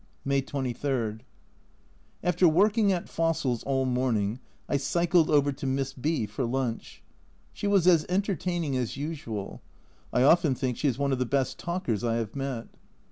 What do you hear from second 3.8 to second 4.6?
morning,